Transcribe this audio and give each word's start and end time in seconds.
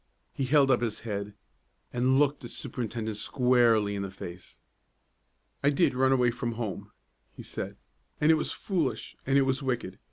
He 0.33 0.45
held 0.45 0.71
up 0.71 0.81
his 0.81 1.01
head, 1.01 1.35
and 1.93 2.17
looked 2.17 2.41
the 2.41 2.49
superintendent 2.49 3.17
squarely 3.17 3.93
in 3.95 4.01
the 4.01 4.09
face. 4.09 4.57
"I 5.63 5.69
did 5.69 5.93
run 5.93 6.11
away 6.11 6.31
from 6.31 6.53
home," 6.53 6.89
he 7.31 7.43
said, 7.43 7.77
"and 8.19 8.31
it 8.31 8.35
was 8.35 8.51
foolish 8.51 9.15
and 9.27 9.37
it 9.37 9.43
was 9.43 9.61
wicked. 9.61 9.99